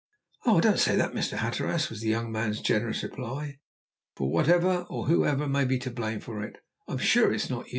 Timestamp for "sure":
6.97-7.31